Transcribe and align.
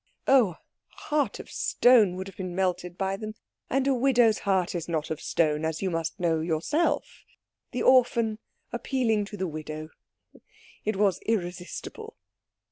"Oh, 0.25 0.53
a 0.93 0.95
heart 0.95 1.37
of 1.37 1.51
stone 1.51 2.15
would 2.15 2.25
have 2.25 2.35
been 2.35 2.55
melted 2.55 2.97
by 2.97 3.17
them. 3.17 3.35
And 3.69 3.85
a 3.85 3.93
widow's 3.93 4.39
heart 4.39 4.73
is 4.73 4.89
not 4.89 5.11
of 5.11 5.21
stone, 5.21 5.63
as 5.63 5.83
you 5.83 5.91
must 5.91 6.19
know 6.19 6.39
yourself. 6.39 7.23
The 7.69 7.83
orphan 7.83 8.39
appealing 8.73 9.25
to 9.25 9.37
the 9.37 9.45
widow 9.45 9.91
it 10.83 10.95
was 10.95 11.19
irresistible." 11.27 12.17